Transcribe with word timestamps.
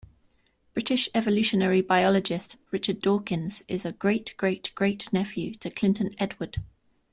British 0.73 1.09
evolutionary 1.13 1.79
biologist 1.79 2.57
Richard 2.71 3.01
Dawkins 3.03 3.61
is 3.67 3.85
a 3.85 3.91
great-great-great-nephew 3.91 5.53
to 5.53 5.69
Clinton 5.69 6.09
Edward. 6.17 6.57